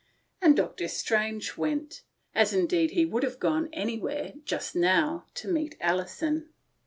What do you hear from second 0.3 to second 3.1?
And Dr. Strange went; as indeed he